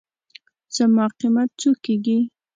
[0.75, 2.19] زما قېمت څو کېږي.